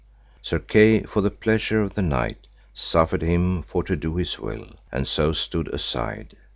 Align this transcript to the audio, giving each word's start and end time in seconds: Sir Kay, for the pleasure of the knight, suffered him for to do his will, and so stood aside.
Sir 0.41 0.57
Kay, 0.57 1.03
for 1.03 1.21
the 1.21 1.29
pleasure 1.29 1.83
of 1.83 1.93
the 1.93 2.01
knight, 2.01 2.47
suffered 2.73 3.21
him 3.21 3.61
for 3.61 3.83
to 3.83 3.95
do 3.95 4.15
his 4.15 4.39
will, 4.39 4.65
and 4.91 5.07
so 5.07 5.31
stood 5.31 5.67
aside. 5.67 6.35